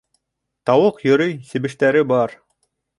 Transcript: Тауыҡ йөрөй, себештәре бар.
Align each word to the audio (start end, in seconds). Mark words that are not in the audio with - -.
Тауыҡ 0.69 1.05
йөрөй, 1.09 1.37
себештәре 1.53 2.05
бар. 2.17 2.39